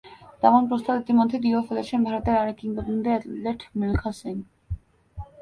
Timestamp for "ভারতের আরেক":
2.07-2.57